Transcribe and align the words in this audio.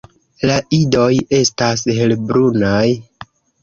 La 0.49 0.55
idoj 0.77 1.11
estas 1.43 1.87
helbrunaj. 2.01 2.85